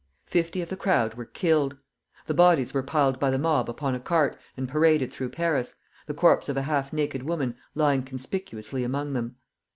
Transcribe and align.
Fifty 0.25 0.63
of 0.63 0.69
the 0.69 0.75
crowd 0.75 1.13
were 1.13 1.25
killed. 1.27 1.77
The 2.25 2.33
bodies 2.33 2.73
were 2.73 2.81
piled 2.81 3.19
by 3.19 3.29
the 3.29 3.37
mob 3.37 3.69
upon 3.69 3.93
a 3.93 3.99
cart 3.99 4.35
and 4.57 4.67
paraded 4.67 5.13
through 5.13 5.29
Paris, 5.29 5.75
the 6.07 6.15
corpse 6.15 6.49
of 6.49 6.57
a 6.57 6.63
half 6.63 6.91
naked 6.91 7.21
woman 7.21 7.53
lying 7.75 8.01
conspicuously 8.01 8.83
among 8.83 9.13
them. 9.13 9.35